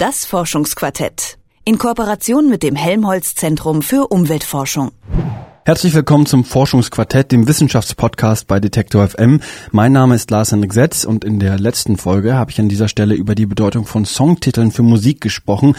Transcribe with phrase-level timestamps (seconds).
[0.00, 1.36] Das Forschungsquartett.
[1.66, 4.92] In Kooperation mit dem Helmholtz Zentrum für Umweltforschung.
[5.66, 9.40] Herzlich willkommen zum Forschungsquartett, dem Wissenschaftspodcast bei Detektor FM.
[9.72, 13.14] Mein Name ist Lars-Henrik Setz und in der letzten Folge habe ich an dieser Stelle
[13.14, 15.76] über die Bedeutung von Songtiteln für Musik gesprochen.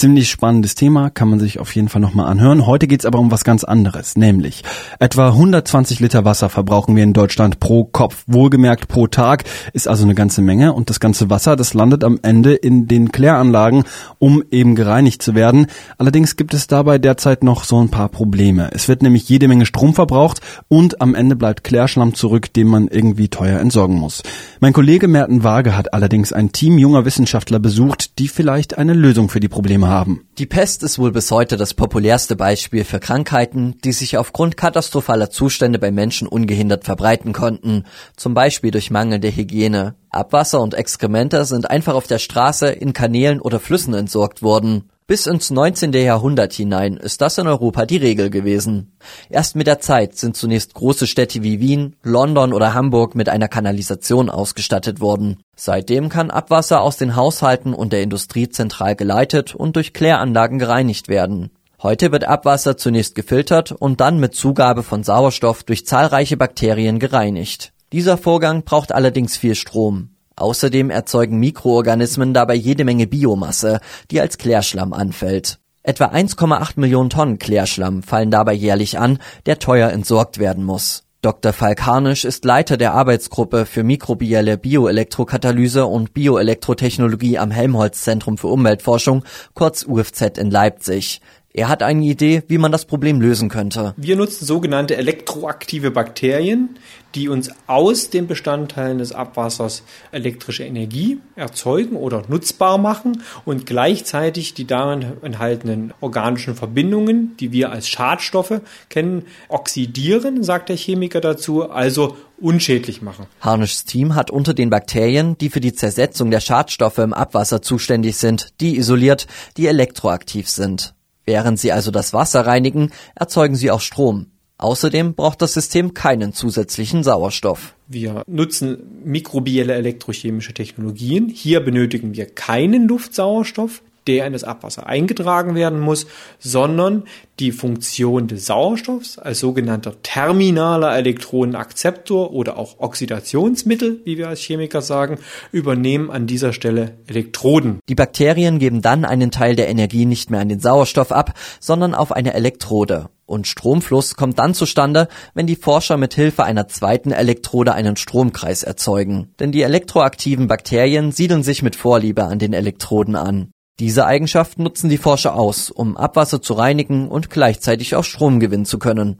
[0.00, 2.64] Ziemlich spannendes Thema, kann man sich auf jeden Fall nochmal anhören.
[2.64, 4.62] Heute geht's aber um was ganz anderes, nämlich
[4.98, 8.24] etwa 120 Liter Wasser verbrauchen wir in Deutschland pro Kopf.
[8.26, 9.44] Wohlgemerkt pro Tag
[9.74, 13.12] ist also eine ganze Menge und das ganze Wasser, das landet am Ende in den
[13.12, 13.84] Kläranlagen,
[14.18, 15.66] um eben gereinigt zu werden.
[15.98, 18.70] Allerdings gibt es dabei derzeit noch so ein paar Probleme.
[18.72, 22.88] Es wird nämlich jede Menge Strom verbraucht und am Ende bleibt Klärschlamm zurück, den man
[22.88, 24.22] irgendwie teuer entsorgen muss.
[24.60, 29.28] Mein Kollege Merten Waage hat allerdings ein Team junger Wissenschaftler besucht, die vielleicht eine Lösung
[29.28, 30.26] für die Probleme haben.
[30.38, 35.28] Die Pest ist wohl bis heute das populärste Beispiel für Krankheiten, die sich aufgrund katastrophaler
[35.28, 37.84] Zustände bei Menschen ungehindert verbreiten konnten,
[38.16, 39.96] zum Beispiel durch mangelnde Hygiene.
[40.08, 44.88] Abwasser und Exkremente sind einfach auf der Straße, in Kanälen oder Flüssen entsorgt worden.
[45.10, 45.92] Bis ins 19.
[45.92, 48.92] Jahrhundert hinein ist das in Europa die Regel gewesen.
[49.28, 53.48] Erst mit der Zeit sind zunächst große Städte wie Wien, London oder Hamburg mit einer
[53.48, 55.38] Kanalisation ausgestattet worden.
[55.56, 61.08] Seitdem kann Abwasser aus den Haushalten und der Industrie zentral geleitet und durch Kläranlagen gereinigt
[61.08, 61.50] werden.
[61.82, 67.72] Heute wird Abwasser zunächst gefiltert und dann mit Zugabe von Sauerstoff durch zahlreiche Bakterien gereinigt.
[67.92, 70.10] Dieser Vorgang braucht allerdings viel Strom.
[70.40, 75.58] Außerdem erzeugen Mikroorganismen dabei jede Menge Biomasse, die als Klärschlamm anfällt.
[75.82, 81.04] Etwa 1,8 Millionen Tonnen Klärschlamm fallen dabei jährlich an, der teuer entsorgt werden muss.
[81.22, 81.52] Dr.
[81.52, 88.46] Falk Harnisch ist Leiter der Arbeitsgruppe für mikrobielle Bioelektrokatalyse und Bioelektrotechnologie am Helmholtz Zentrum für
[88.46, 91.20] Umweltforschung, kurz UFZ in Leipzig.
[91.52, 93.92] Er hat eine Idee, wie man das Problem lösen könnte.
[93.96, 96.78] Wir nutzen sogenannte elektroaktive Bakterien,
[97.16, 104.54] die uns aus den Bestandteilen des Abwassers elektrische Energie erzeugen oder nutzbar machen und gleichzeitig
[104.54, 111.68] die darin enthaltenen organischen Verbindungen, die wir als Schadstoffe kennen, oxidieren, sagt der Chemiker dazu,
[111.68, 113.26] also unschädlich machen.
[113.40, 118.18] Harnischs Team hat unter den Bakterien, die für die Zersetzung der Schadstoffe im Abwasser zuständig
[118.18, 120.94] sind, die isoliert, die elektroaktiv sind.
[121.30, 124.26] Während sie also das Wasser reinigen, erzeugen sie auch Strom.
[124.58, 127.76] Außerdem braucht das System keinen zusätzlichen Sauerstoff.
[127.86, 131.28] Wir nutzen mikrobielle elektrochemische Technologien.
[131.28, 136.08] Hier benötigen wir keinen Luftsauerstoff der in das Abwasser eingetragen werden muss,
[136.40, 137.04] sondern
[137.38, 144.82] die Funktion des Sauerstoffs als sogenannter terminaler Elektronenakzeptor oder auch Oxidationsmittel, wie wir als Chemiker
[144.82, 145.18] sagen,
[145.52, 147.78] übernehmen an dieser Stelle Elektroden.
[147.88, 151.94] Die Bakterien geben dann einen Teil der Energie nicht mehr an den Sauerstoff ab, sondern
[151.94, 153.10] auf eine Elektrode.
[153.26, 158.64] Und Stromfluss kommt dann zustande, wenn die Forscher mit Hilfe einer zweiten Elektrode einen Stromkreis
[158.64, 159.32] erzeugen.
[159.38, 163.52] Denn die elektroaktiven Bakterien siedeln sich mit Vorliebe an den Elektroden an.
[163.80, 168.66] Diese Eigenschaft nutzen die Forscher aus, um Abwasser zu reinigen und gleichzeitig auch Strom gewinnen
[168.66, 169.18] zu können.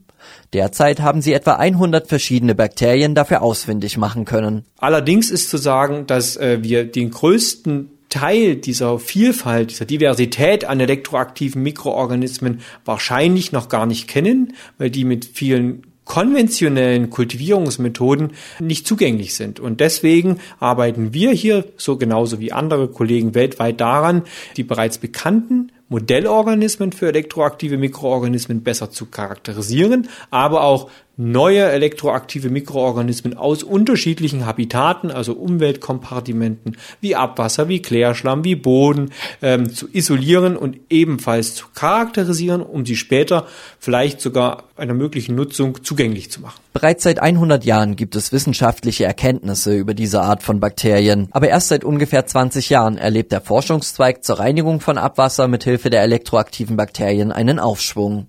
[0.53, 4.67] Derzeit haben sie etwa 100 verschiedene Bakterien dafür ausfindig machen können.
[4.77, 10.79] Allerdings ist zu sagen, dass äh, wir den größten Teil dieser Vielfalt, dieser Diversität an
[10.79, 19.37] elektroaktiven Mikroorganismen wahrscheinlich noch gar nicht kennen, weil die mit vielen konventionellen Kultivierungsmethoden nicht zugänglich
[19.37, 19.61] sind.
[19.61, 24.25] Und deswegen arbeiten wir hier so genauso wie andere Kollegen weltweit daran,
[24.57, 33.37] die bereits bekannten Modellorganismen für elektroaktive Mikroorganismen besser zu charakterisieren, aber auch neue elektroaktive Mikroorganismen
[33.37, 39.11] aus unterschiedlichen Habitaten, also Umweltkompartimenten wie Abwasser, wie Klärschlamm, wie Boden,
[39.43, 43.47] ähm, zu isolieren und ebenfalls zu charakterisieren, um sie später
[43.79, 46.61] vielleicht sogar einer möglichen Nutzung zugänglich zu machen.
[46.73, 51.69] Bereits seit 100 Jahren gibt es wissenschaftliche Erkenntnisse über diese Art von Bakterien, aber erst
[51.69, 56.77] seit ungefähr 20 Jahren erlebt der Forschungszweig zur Reinigung von Abwasser mit Hilfe der elektroaktiven
[56.77, 58.29] Bakterien einen Aufschwung.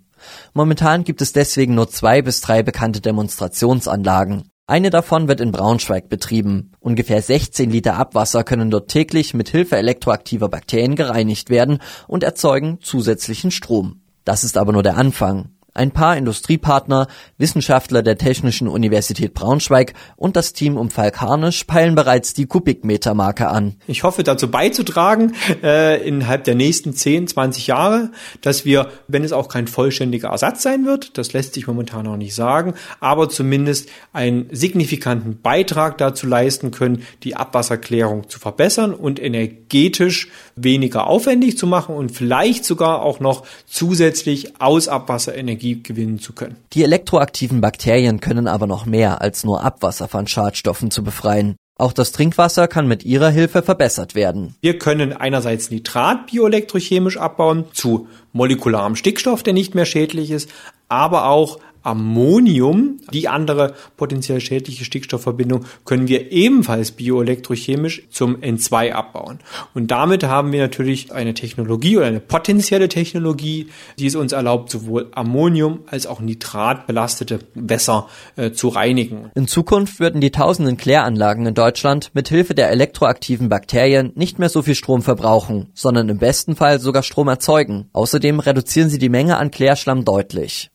[0.54, 4.50] Momentan gibt es deswegen nur zwei bis drei bekannte Demonstrationsanlagen.
[4.68, 6.72] Eine davon wird in Braunschweig betrieben.
[6.80, 12.80] Ungefähr 16 Liter Abwasser können dort täglich mit Hilfe elektroaktiver Bakterien gereinigt werden und erzeugen
[12.82, 14.02] zusätzlichen Strom.
[14.24, 15.50] Das ist aber nur der Anfang.
[15.74, 17.08] Ein paar Industriepartner,
[17.38, 23.48] Wissenschaftler der Technischen Universität Braunschweig und das Team um Falk Harnisch peilen bereits die Kubikmetermarke
[23.48, 23.78] an.
[23.88, 25.34] Ich hoffe dazu beizutragen,
[25.64, 30.62] äh, innerhalb der nächsten 10, 20 Jahre, dass wir, wenn es auch kein vollständiger Ersatz
[30.62, 36.28] sein wird, das lässt sich momentan noch nicht sagen, aber zumindest einen signifikanten Beitrag dazu
[36.28, 40.28] leisten können, die Abwasserklärung zu verbessern und energetisch
[40.58, 46.34] weniger aufwendig zu machen und vielleicht sogar auch noch zusätzlich aus Abwasser Energie gewinnen zu
[46.34, 46.58] können.
[46.74, 51.56] Die elektroaktiven Bakterien können aber noch mehr als nur Abwasser von Schadstoffen zu befreien.
[51.78, 54.56] Auch das Trinkwasser kann mit ihrer Hilfe verbessert werden.
[54.62, 60.50] Wir können einerseits Nitrat bioelektrochemisch abbauen zu molekularem Stickstoff, der nicht mehr schädlich ist,
[60.90, 69.40] aber auch Ammonium, die andere potenziell schädliche Stickstoffverbindung, können wir ebenfalls bioelektrochemisch zum N2 abbauen.
[69.74, 73.68] Und damit haben wir natürlich eine Technologie oder eine potenzielle Technologie,
[74.00, 79.32] die es uns erlaubt, sowohl Ammonium als auch Nitrat belastete Wässer äh, zu reinigen.
[79.36, 84.50] In Zukunft würden die tausenden Kläranlagen in Deutschland mit Hilfe der elektroaktiven Bakterien nicht mehr
[84.50, 87.90] so viel Strom verbrauchen, sondern im besten Fall sogar Strom erzeugen.
[87.94, 90.72] Außerdem reduzieren sie die Menge an Klärschlamm deutlich.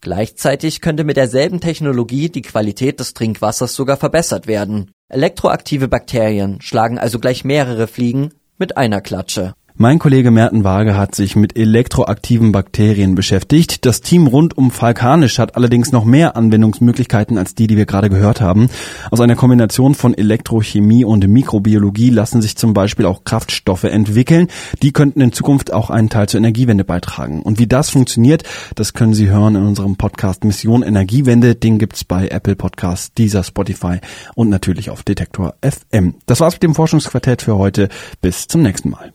[0.00, 4.90] Gleichzeitig könnte mit derselben Technologie die Qualität des Trinkwassers sogar verbessert werden.
[5.08, 9.54] Elektroaktive Bakterien schlagen also gleich mehrere Fliegen mit einer Klatsche.
[9.80, 13.86] Mein Kollege Merten Waage hat sich mit elektroaktiven Bakterien beschäftigt.
[13.86, 18.10] Das Team rund um Falkanisch hat allerdings noch mehr Anwendungsmöglichkeiten als die, die wir gerade
[18.10, 18.70] gehört haben.
[19.12, 24.48] Aus einer Kombination von Elektrochemie und Mikrobiologie lassen sich zum Beispiel auch Kraftstoffe entwickeln.
[24.82, 27.40] Die könnten in Zukunft auch einen Teil zur Energiewende beitragen.
[27.42, 28.42] Und wie das funktioniert,
[28.74, 31.54] das können Sie hören in unserem Podcast Mission Energiewende.
[31.54, 33.98] Den gibt's bei Apple Podcasts, dieser Spotify
[34.34, 36.16] und natürlich auf Detektor FM.
[36.26, 37.88] Das war's mit dem Forschungsquartett für heute.
[38.20, 39.12] Bis zum nächsten Mal.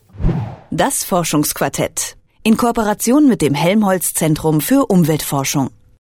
[0.72, 5.70] Das Forschungsquartett in Kooperation mit dem Helmholtz Zentrum für Umweltforschung.